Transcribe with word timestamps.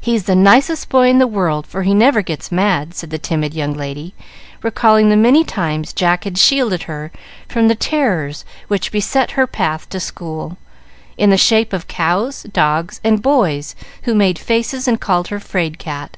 "He's 0.00 0.26
the 0.26 0.36
nicest 0.36 0.88
boy 0.88 1.08
in 1.08 1.18
the 1.18 1.26
world, 1.26 1.66
for 1.66 1.82
he 1.82 1.94
never 1.94 2.22
gets 2.22 2.52
mad," 2.52 2.94
said 2.94 3.10
the 3.10 3.18
timid 3.18 3.54
young 3.54 3.74
lady, 3.74 4.14
recalling 4.62 5.08
the 5.08 5.16
many 5.16 5.42
times 5.42 5.92
Jack 5.92 6.22
had 6.22 6.38
shielded 6.38 6.84
her 6.84 7.10
from 7.48 7.66
the 7.66 7.74
terrors 7.74 8.44
which 8.68 8.92
beset 8.92 9.32
her 9.32 9.48
path 9.48 9.88
to 9.88 9.98
school, 9.98 10.58
in 11.16 11.30
the 11.30 11.36
shape 11.36 11.72
of 11.72 11.88
cows, 11.88 12.44
dogs, 12.52 13.00
and 13.02 13.20
boys 13.20 13.74
who 14.04 14.14
made 14.14 14.38
faces 14.38 14.86
and 14.86 15.00
called 15.00 15.26
her 15.26 15.40
"'Fraid 15.40 15.76
cat." 15.80 16.16